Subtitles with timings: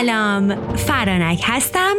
[0.00, 1.94] سلام فرانک هستم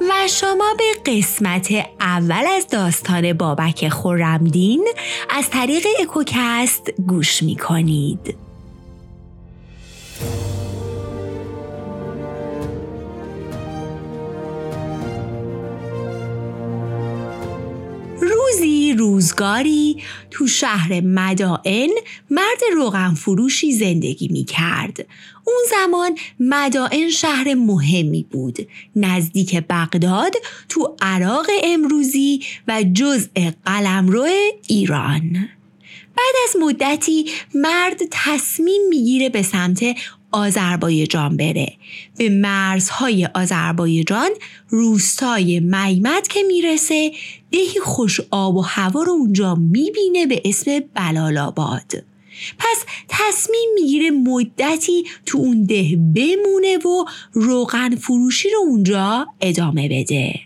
[0.00, 4.88] و شما به قسمت اول از داستان بابک خورمدین
[5.30, 8.43] از طریق اکوکست گوش می کنید.
[19.34, 21.90] روزگاری تو شهر مدائن
[22.30, 25.06] مرد روغن فروشی زندگی می کرد.
[25.44, 30.32] اون زمان مدائن شهر مهمی بود نزدیک بغداد
[30.68, 34.28] تو عراق امروزی و جزء قلمرو
[34.66, 35.48] ایران.
[36.16, 39.84] بعد از مدتی مرد تصمیم می‌گیره به سمت
[40.34, 41.72] آذربایجان بره.
[42.16, 44.30] به مرزهای آذربایجان
[44.68, 47.12] روستای میمت که می‌رسه
[47.52, 52.04] دهی خوش آب و هوا رو اونجا می‌بینه به اسم بلالاباد
[52.58, 60.40] پس تصمیم می‌گیره مدتی تو اون ده بمونه و روغن فروشی رو اونجا ادامه بده.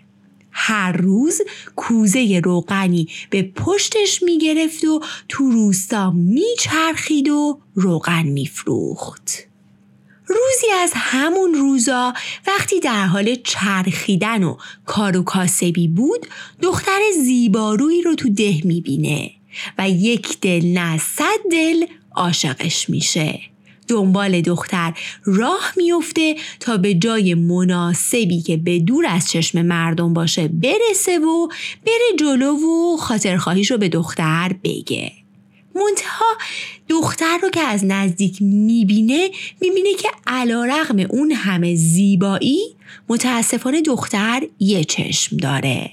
[0.50, 1.40] هر روز
[1.76, 9.47] کوزه روغنی به پشتش می‌گرفت و تو روستا میچرخید و روغن میفروخت.
[10.28, 12.14] روزی از همون روزا
[12.46, 16.26] وقتی در حال چرخیدن و کار و کاسبی بود
[16.62, 19.30] دختر زیبارویی رو تو ده می‌بینه
[19.78, 23.40] و یک دل نه صد دل عاشقش میشه.
[23.88, 24.92] دنبال دختر
[25.24, 31.46] راه میفته تا به جای مناسبی که به دور از چشم مردم باشه برسه و
[31.86, 35.12] بره جلو و خاطرخواهیش رو به دختر بگه.
[35.86, 36.36] منتها
[36.88, 42.60] دختر رو که از نزدیک می‌بینه می‌بینه که علا رغم اون همه زیبایی
[43.08, 45.90] متاسفانه دختر یه چشم داره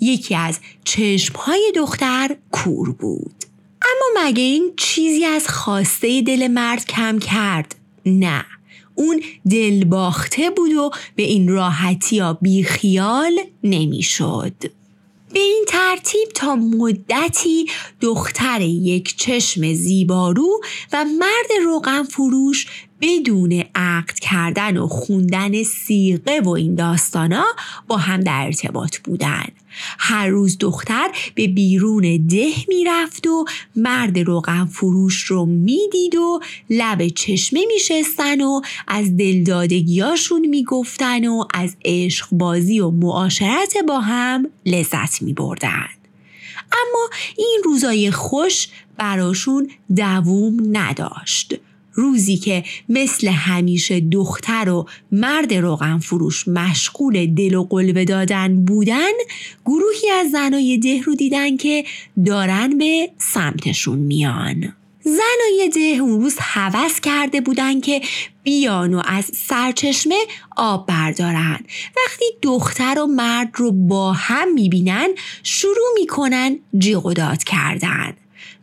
[0.00, 3.44] یکی از چشمهای دختر کور بود
[3.82, 7.74] اما مگه این چیزی از خواسته دل مرد کم کرد؟
[8.06, 8.44] نه
[8.94, 14.77] اون دل باخته بود و به این راحتی یا بیخیال نمی‌شد.
[15.32, 17.66] به این ترتیب تا مدتی
[18.00, 20.60] دختر یک چشم زیبارو
[20.92, 22.66] و مرد روغن فروش
[23.00, 27.44] بدون عقد کردن و خوندن سیغه و این داستانا
[27.86, 29.44] با هم در ارتباط بودن.
[29.98, 33.44] هر روز دختر به بیرون ده می‌رفت و
[33.76, 41.76] مرد روغن فروش رو می‌دید و لب چشمه میشستن و از دلدادگیاشون می‌گفتن و از
[41.84, 45.88] عشق بازی و معاشرت با هم لذت میبردن.
[46.72, 51.54] اما این روزای خوش براشون دووم نداشت.
[51.98, 59.12] روزی که مثل همیشه دختر و مرد روغن فروش مشغول دل و قلبه دادن بودن
[59.66, 61.84] گروهی از زنای ده رو دیدن که
[62.26, 64.74] دارن به سمتشون میان.
[65.00, 68.00] زنای ده اون روز هوس کرده بودن که
[68.42, 70.18] بیان و از سرچشمه
[70.56, 71.58] آب بردارن.
[71.96, 75.08] وقتی دختر و مرد رو با هم می‌بینن
[75.42, 77.14] شروع می‌کنن جیغ و
[77.46, 78.14] کردن.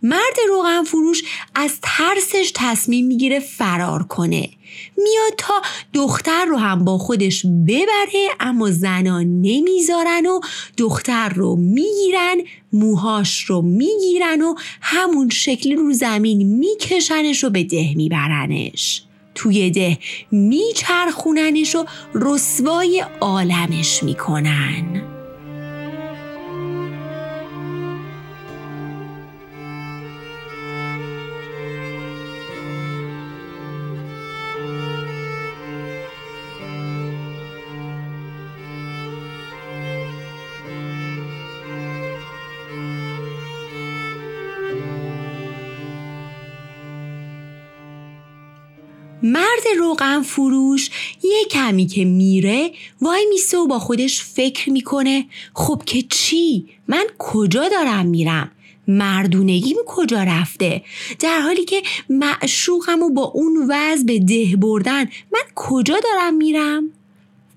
[0.06, 1.24] مرد روغن فروش
[1.56, 4.50] از ترسش تصمیم می‌گیره فرار کنه.
[4.98, 5.54] میاد تا
[5.94, 10.40] دختر رو هم با خودش ببره اما زنان نمی‌ذارن و
[10.78, 12.38] دختر رو می‌گیرن
[12.74, 19.04] موهاش رو می‌گیرن و همون شکلی رو زمین میکشنش و به ده میبرنش.
[19.36, 19.98] توی ده
[20.32, 25.15] میچرخوننش و رسوای عالمش می‌کنن.
[49.76, 50.90] روغن فروش
[51.24, 52.72] یه کمی که میره
[53.02, 58.52] وای میسه و با خودش فکر می‌کنه خب که چی؟ من کجا دارم میرم؟
[58.88, 60.82] مردونگیم کجا رفته
[61.20, 66.92] در حالی که معشوقم و با اون وضع به ده بردن من کجا دارم میرم؟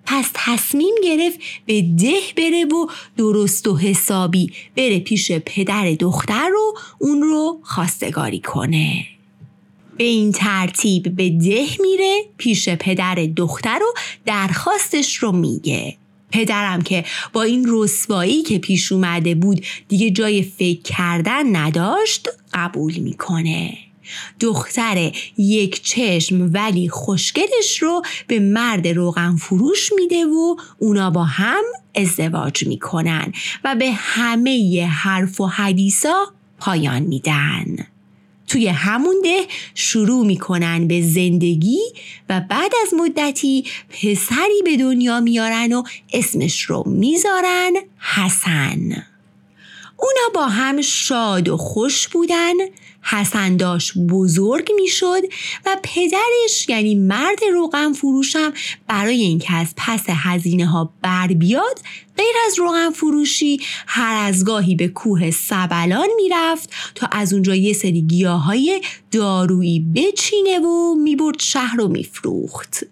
[0.06, 6.74] پس تصمیم گرفت به ده بره و درست و حسابی بره پیش پدر دختر رو
[6.98, 9.06] اون رو خواستگاری کنه
[9.98, 15.96] به این ترتیب به ده میره پیش پدر دختر و درخواستش رو میگه.
[16.32, 22.94] پدرم که با این رسوایی که پیش اومده بود دیگه جای فکر کردن نداشت قبول
[22.94, 23.78] می‌کنه.
[24.40, 31.64] دختر یک چشم ولی خوشگلش رو به مرد روغن فروش میده و اونا با هم
[31.94, 33.32] ازدواج می‌کنن
[33.64, 36.26] و به همه حرف و حدیثا
[36.58, 37.76] پایان میدن.
[38.48, 41.80] توی همون ده شروع می‌کنن به زندگی
[42.28, 49.04] و بعد از مدتی پسری به دنیا میارن و اسمش رو می‌ذارن حسن.
[49.96, 52.54] اونا با هم شاد و خوش بودن
[53.02, 55.22] حسن داشت بزرگ می‌شد
[55.66, 58.52] و پدرش یعنی مرد روغن فروشم
[58.88, 61.80] برای اینکه از پس هزینه ها بر بیاد
[62.16, 67.72] غیر از روغن فروشی هر از گاهی به کوه سبلان می‌رفت تا از اونجا یه
[67.72, 68.80] سری گیاهای
[69.10, 72.84] دارویی بچینه و می‌برد شهر رو میفروخت.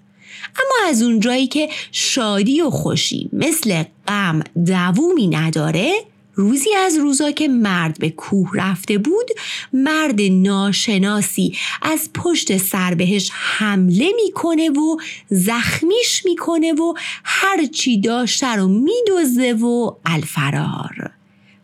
[0.57, 5.93] اما از اونجایی که شادی و خوشی مثل غم دوومی نداره
[6.39, 9.27] روزی از روزا که مرد به کوه رفته بود
[9.73, 14.97] مرد ناشناسی از پشت سر بهش حمله می‌کنه و
[15.29, 16.95] زخمیش می‌کنه و
[17.25, 21.11] هرچی داشته رو میدوزه و الفرار.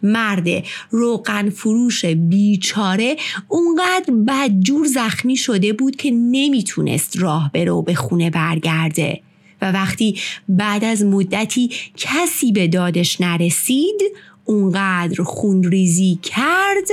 [0.02, 0.48] مرد
[0.90, 3.16] روغن فروش بیچاره
[3.48, 9.20] اونقدر بدجور زخمی شده بود که نمی‌تونست راه بره و به خونه برگرده.
[9.62, 10.18] و وقتی
[10.48, 14.02] بعد از مدتی کسی به دادش نرسید
[14.44, 16.88] اونقدر خونریزی کرد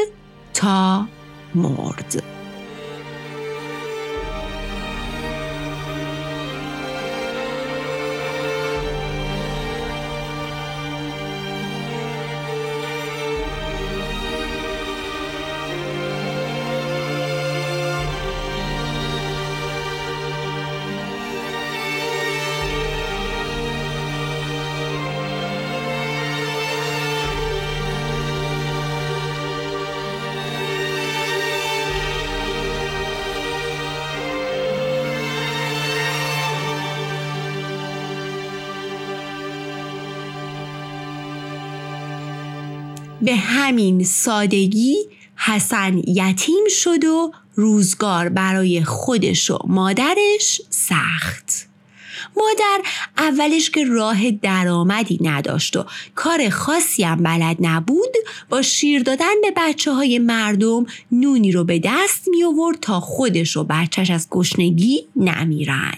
[0.53, 1.05] تا
[1.55, 2.23] مرد.
[43.21, 44.95] به همین سادگی
[45.36, 51.68] حسن یتیم شد و روزگار برای خودش و مادرش سخت.
[52.38, 52.81] مادر
[53.18, 55.86] اولش که راه درآمدی نداشت و
[56.16, 58.16] کار خاصی هم بلد نبود
[58.50, 63.57] با شیر دادن به بچه های مردم نونی رو به دست می آورد تا خودش
[63.57, 65.98] و بچهش از گشنگی نمیرن.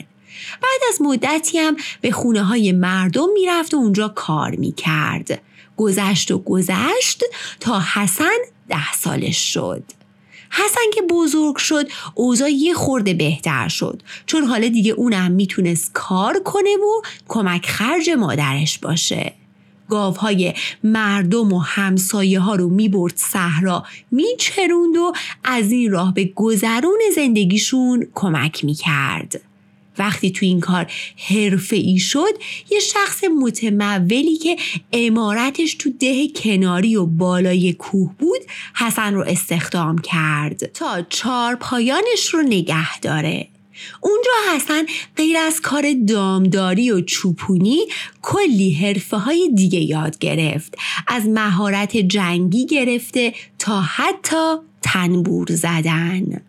[0.61, 5.41] بعد از مدتی هم به خونه های مردم می‌رفت و اونجا کار می‌کرد.
[5.81, 7.23] گذشت و گذشت
[7.59, 8.37] تا حسن
[8.69, 9.83] ده سالش شد.
[10.51, 14.01] حسن که بزرگ شد اوضاع یه خورده بهتر شد.
[14.25, 19.33] چون حالا دیگه اونم می‌تونست کار کنه و کمک خرج مادرش باشه.
[19.89, 25.13] گاوهای مردم و همسایه ها رو می‌برد صحرا میچروند و
[25.43, 29.41] از این راه به گذرون زندگیشون کمک می‌کرد.
[29.97, 30.91] وقتی تو این کار
[31.29, 32.33] حرفه ای شد
[32.69, 34.57] یه شخص متمولی که
[34.93, 38.39] امارتش تو ده کناری و بالای کوه بود
[38.75, 43.47] حسن رو استخدام کرد تا چار پایانش رو نگه داره.
[44.01, 44.85] اونجا حسن
[45.17, 47.79] غیر از کار دامداری و چوپونی
[48.21, 50.75] کلی حرفه های دیگه یاد گرفت.
[51.07, 56.41] از مهارت جنگی گرفته تا حتی تنبور زدن.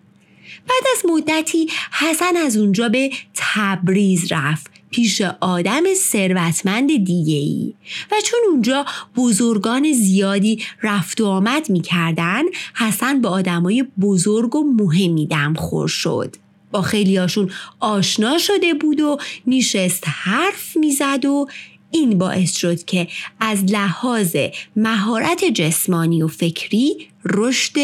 [0.69, 7.75] بعد از مدتی حسن از اونجا به تبریز رفت پیش آدم ثروتمند دیگه ای
[8.13, 8.85] و چون اونجا
[9.17, 12.43] بزرگان زیادی رفت و آمد می‌کردن
[12.75, 16.37] حسن به آدمای بزرگ و مهمی دمخور شد.
[16.71, 17.51] با خیلیاشون
[17.81, 21.49] آشنا شده بود و میشست حرف می‌زد و
[21.91, 23.09] این باعث شد که
[23.41, 24.37] از لحاظ
[24.77, 27.75] مهارت جسمانی و فکری رشد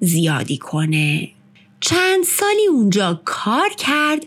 [0.00, 1.28] زیادی کنه.
[1.80, 4.26] چند سالی اونجا کار کرد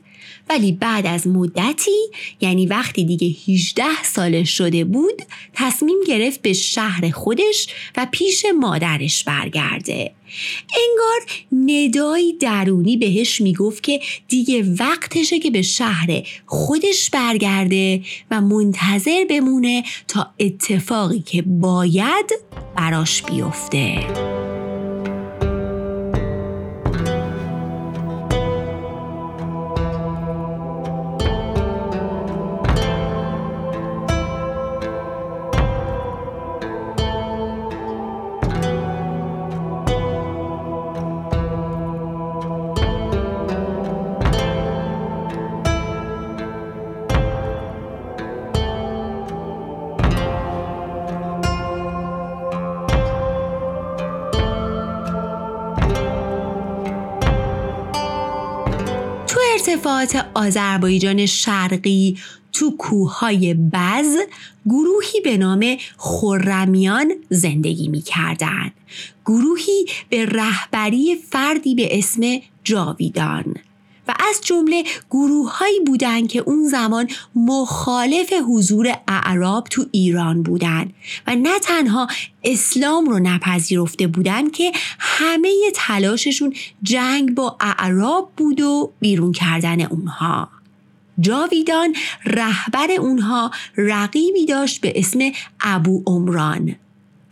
[0.50, 2.10] ولی بعد از مدتی
[2.42, 5.22] یعنی وقتی دیگه 18 سالش شده بود
[5.54, 7.68] تصمیم گرفت به شهر خودش
[7.98, 10.12] و پیش مادرش برگرده.
[10.74, 19.26] انگار ندایی درونی بهش می‌گفت که دیگه وقتشه که به شهر خودش برگرده و منتظر
[19.30, 22.32] بمونه تا اتفاقی که باید
[22.76, 24.31] براش بیفته.
[59.68, 62.18] ارتفاعات آذربایجان شرقی
[62.54, 64.18] تو کوههای بز
[64.66, 68.72] گروهی به نام خرمیان زندگی می کردن.
[69.26, 72.22] گروهی به رهبری فردی به اسم
[72.64, 73.56] جاویدان
[74.08, 80.94] و از جمله گروههایی بودند که اون زمان مخالف حضور اعراب تو ایران بودند
[81.28, 82.08] و نه تنها
[82.44, 86.54] اسلام رو نپذیرفته بودند که همه تلاششون
[86.84, 90.50] جنگ با اعراب بود و بیرون کردن اونها.
[91.20, 95.20] جاویدان رهبر اونها رقیبی داشت به اسم
[95.62, 96.76] ابو عمران.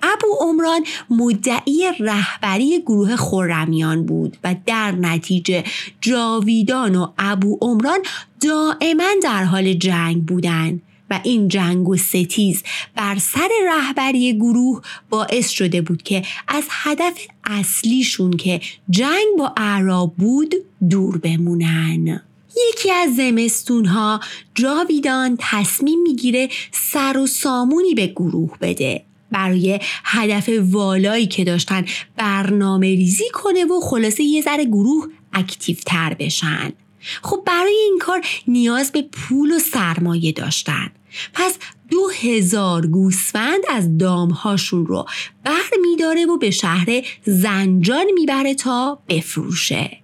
[0.03, 5.63] ابو عمران مدعی رهبری گروه خورمیان بود و در نتیجه
[6.01, 7.99] جاویدان و ابو عمران
[8.41, 12.63] دائما در حال جنگ بودند و این جنگ و ستیز
[12.95, 20.13] بر سر رهبری گروه باعث شده بود که از هدف اصلیشون که جنگ با اعراب
[20.15, 20.55] بود
[20.89, 22.21] دور بمونن.
[22.69, 24.19] یکی از زمستون ها
[24.55, 31.85] جاویدان تصمیم می‌گیره سر و سامونی به گروه بده برای هدف والایی که داشتن
[32.17, 36.73] برنامه ریزی کنه و خلاصه یه ذره گروه اکتیو تر بشن.
[37.21, 40.91] خب برای این کار نیاز به پول و سرمایه داشتن.
[41.33, 41.57] پس
[41.89, 45.05] دو هزار گوسفند از دامهاشون رو
[45.43, 46.87] بر میداره و به شهر
[47.25, 49.98] زنجان می‌بره تا بفروشه.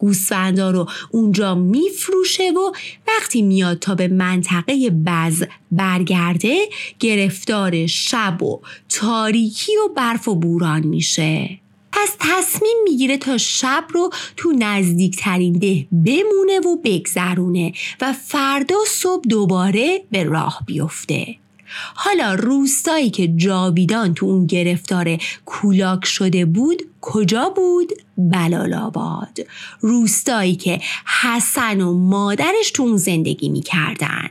[0.00, 2.72] گوسفندا رو اونجا میفروشه و
[3.08, 10.86] وقتی میاد تا به منطقه بز برگرده گرفتار شب و تاریکی و برف و بوران
[10.86, 11.60] میشه.
[11.92, 19.24] پس تصمیم می‌گیره تا شب رو تو نزدیکترین ده بمونه و بگذرونه و فردا صبح
[19.28, 21.36] دوباره به راه بیفته.
[21.94, 29.38] حالا روستایی که جاویدان تو اون گرفتار کولاک شده بود کجا بود؟ بلالاباد
[29.80, 30.80] روستایی که
[31.22, 34.30] حسن و مادرش تو اون زندگی می‌کردن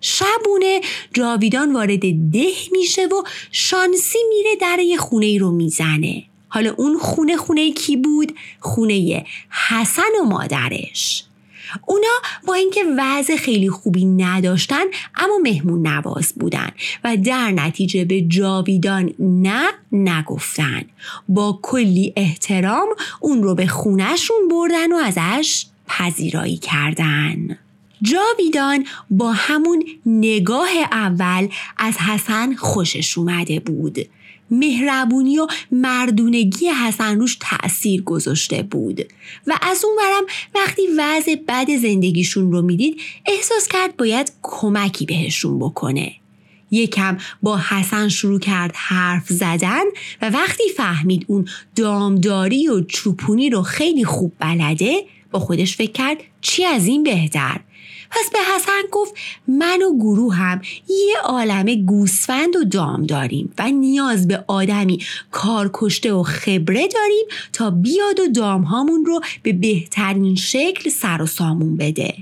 [0.00, 0.80] شبونه
[1.14, 2.00] جاویدان وارد
[2.32, 7.72] ده میشه و شانسی میره در یه خونه ای رو می‌زنه حالا اون خونه خونه
[7.72, 9.24] کی بود؟ خونه
[9.68, 11.24] حسن و مادرش
[11.86, 14.84] اونا با اینکه وضع خیلی خوبی نداشتن
[15.16, 16.70] اما مهمون نواز بودن
[17.04, 19.62] و در نتیجه به جاویدان نه
[19.92, 20.82] نگفتن.
[21.28, 22.88] با کلی احترام
[23.20, 27.58] اون رو به خونهشون بردن و ازش پذیرایی کردن.
[28.02, 31.48] جاویدان با همون نگاه اول
[31.78, 33.98] از حسن خوشش اومده بود.
[34.52, 39.00] مهربونی و مردونگی حسن روش تأثیر گذاشته بود.
[39.46, 45.58] و از اون برم وقتی وضع بد زندگیشون رو می‌دید احساس کرد باید کمکی بهشون
[45.58, 46.12] بکنه.
[46.70, 49.84] یکم با حسن شروع کرد حرف زدن
[50.22, 56.16] و وقتی فهمید اون دامداری و چوپونی رو خیلی خوب بلده با خودش فکر کرد
[56.40, 57.60] چی از این بهتر.
[58.10, 59.14] پس به حسن گفت
[59.48, 64.98] من و گروه هم یه عالم گوسفند و دام داریم و نیاز به آدمی
[65.30, 71.26] کارکشته و خبره داریم تا بیاد و دام هامون رو به بهترین شکل سر و
[71.26, 72.14] سامون بده.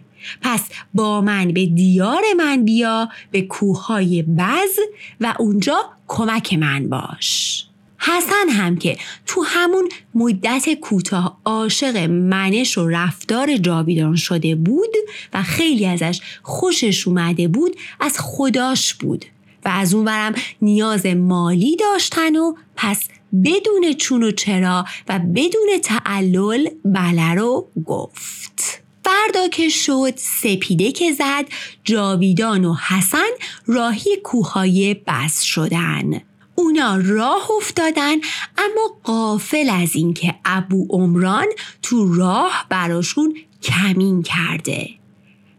[0.43, 4.79] پس با من به دیار من بیا به کوههای بز
[5.21, 5.77] و اونجا
[6.09, 7.65] کمک من باش.
[8.01, 14.95] حسن هم که تو همون مدت کوتاه عاشق منش و رفتار جاویدان شده بود
[15.33, 19.25] و خیلی ازش خوشش اومده بود از خداش بود
[19.65, 23.09] و از اونورم نیاز مالی داشتن و پس
[23.45, 28.83] بدون چون و چرا و بدون تعلل بله رو گفت.
[29.05, 31.45] فردا که شد سپیده که زد
[31.85, 33.31] جاویدان و حسن
[33.67, 36.30] راهی کوههای بس شدن.
[36.61, 38.15] اونا راه افتادن
[38.59, 41.47] اما قافل از اینکه ابو عمران
[41.83, 44.89] تو راه براشون کمین کرده.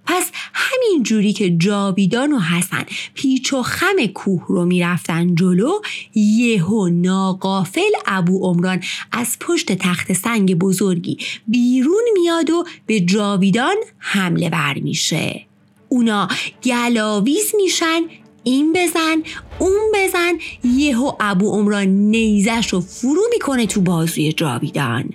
[0.06, 5.72] پس همین جوری که جاویدان و حسن پیچ و خم کوه رو می‌رفتن جلو
[6.16, 11.18] یهو ناقافل ابو عمران از پشت تخت سنگ بزرگی
[11.48, 15.46] بیرون میاد و به جاویدان حمله بر میشه.
[15.90, 16.28] اونا
[16.64, 18.02] گلاویز میشن
[18.44, 19.24] این بزن
[19.62, 25.10] اون بزن یهو ابو عمران نیزش رو فرو می‌کنه تو بازوی جاویدان.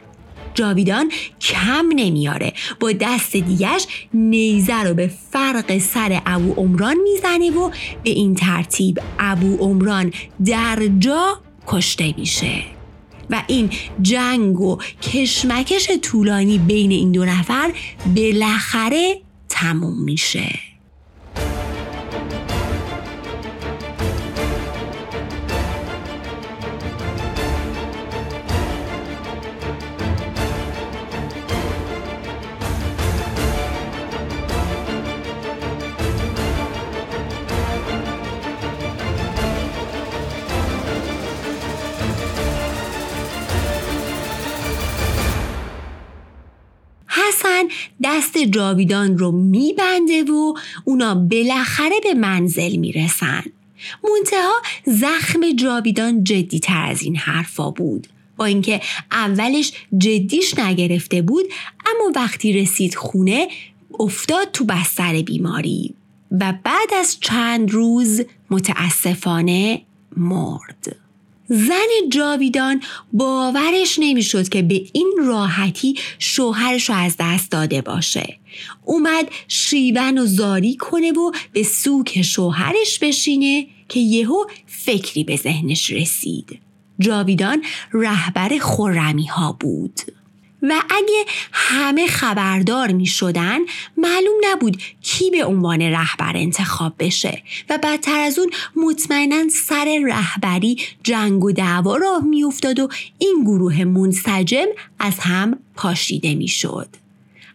[0.55, 7.71] جاویدان کم نمیاره با دست دیگش نیزه رو به فرق سر ابو عمران می‌زنه و
[8.05, 10.13] به این ترتیب ابو عمران
[10.45, 12.63] در جا کشته میشه.
[13.31, 13.71] و این
[14.03, 17.73] جنگ و کشمکش طولانی بین این دو نفر
[18.17, 20.76] بالاخره تموم میشه.
[48.37, 53.43] دست جاویدان رو میبنده و اونا بالاخره به منزل می‌رسن
[54.05, 54.53] منتها
[54.87, 58.81] زخم جاویدان جدی تر از این حرفا بود با اینکه
[59.13, 61.45] اولش جدیش نگرفته بود
[61.87, 63.49] اما وقتی رسید خونه
[64.01, 65.95] افتاد تو بستر بیماری
[66.31, 69.83] و بعد از چند روز متاسفانه
[70.17, 71.06] مرد.
[71.49, 78.39] زن جاویدان باورش نمی‌شد که به این راحتی شوهرش رو از دست داده باشه.
[78.85, 85.91] اومد شیون و زاری کنه و به سوک شوهرش بشینه که یهو فکری به ذهنش
[85.91, 86.59] رسید.
[86.99, 87.63] جاویدان
[87.93, 90.01] رهبر خورمی ها بود.
[90.71, 93.59] و اگه همه خبردار می شدن
[93.97, 100.79] معلوم نبود کی به عنوان رهبر انتخاب بشه و بدتر از اون مطمئنا سر رهبری
[101.03, 104.67] جنگ و دعوا راه می افتاد و این گروه منسجم
[104.99, 107.06] از هم پاشیده می شد.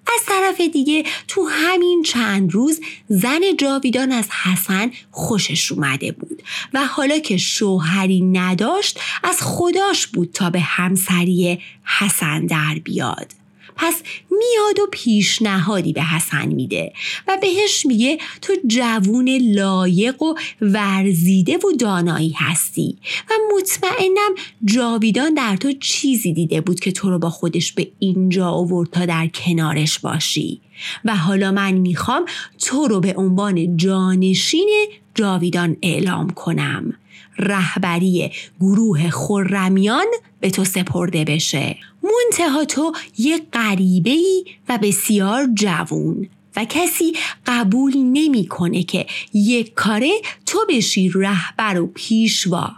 [0.08, 6.44] از طرف دیگه تو همین چند روز زن جاویدان از حسن خوشش اومده بود
[6.74, 11.60] و حالا که شوهری نداشت از خداش بود تا به همسری
[12.00, 13.41] حسن در بیاد.
[13.82, 16.94] پس میاد و پیشنهادی به حسن میده
[17.28, 22.98] و بهش میگه تو جوون لایق و ورزیده و دانایی هستی
[23.30, 24.36] و مطمئنم
[24.66, 29.06] جاویدان در تو چیزی دیده بود که تو رو با خودش به اینجا آورد تا
[29.06, 30.62] در کنارش باشی.
[31.06, 32.26] و حالا من می‌خوام
[32.60, 34.70] تو رو به عنوان جانشین
[35.16, 36.94] جاویدان اعلام کنم.
[37.38, 40.06] رهبری گروه خرمیان
[40.40, 41.78] به تو سپرده بشه.
[42.04, 44.18] منتها تو یک غریبه
[44.70, 47.14] و بسیار جوون و کسی
[47.46, 50.12] قبول نمی‌کنه که یک کاره
[50.46, 52.72] تو بشی رهبر و پیشوا.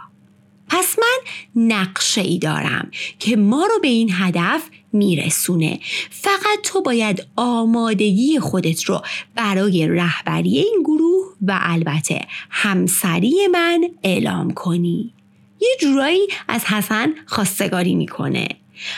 [0.68, 1.18] پس من
[1.66, 5.80] نقشه ای دارم که ما رو به این هدف میرسونه.
[6.10, 9.02] فقط تو باید آمادگی خودت رو
[9.34, 15.12] برای رهبری این گروه و البته همسری من اعلام کنی.
[15.60, 18.48] یه جورایی از حسن خواستگاری می‌کنه.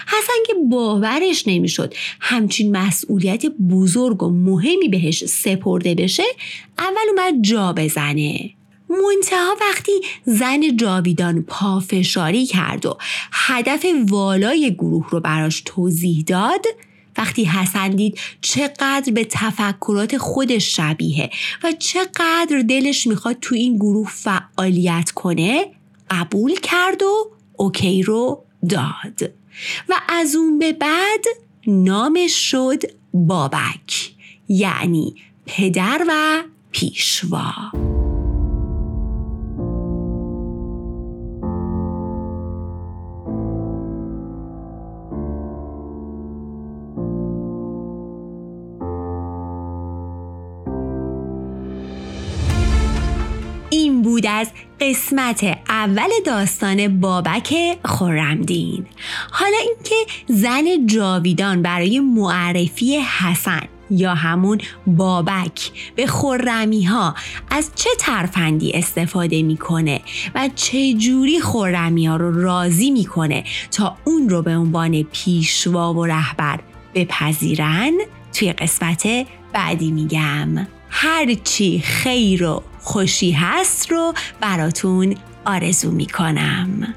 [0.07, 6.23] حسن که باورش نمی‌شد همچین مسئولیت بزرگ و مهمی بهش سپرده بشه
[6.79, 8.51] اول اومد جا بزنه.
[8.89, 9.93] منتها وقتی
[10.25, 12.97] زن جاویدان پافشاری کرد و
[13.33, 16.67] هدف والای گروه رو براش توضیح داد
[17.19, 21.31] وقتی حسن دید چقدر به تفکرات خودش شبیه
[21.65, 25.67] و چقدر دلش می‌خواد تو این گروه فعالیت کنه
[26.11, 29.33] قبول کرد و اوکی رو داد.
[29.89, 31.25] و از اون به بعد
[31.67, 32.83] نامش شد
[33.15, 34.13] بابک
[34.49, 35.15] یعنی
[35.47, 37.73] پدر و پیشوا.
[54.29, 58.87] از قسمت اول داستان بابک خورمدین
[59.31, 59.95] حالا اینکه
[60.27, 67.15] زن جاویدان برای معرفی حسن یا همون بابک به خورمی ها
[67.51, 70.01] از چه ترفندی استفاده می‌کنه
[70.35, 76.07] و چه جوری خورمی ها رو راضی می‌کنه تا اون رو به عنوان پیشوا و
[76.07, 76.61] رهبر
[76.95, 77.93] بپذیرن
[78.33, 80.67] توی قسمت بعدی میگم.
[80.91, 86.95] هرچی خیر و خوشی هست رو براتون آرزو می‌کنم.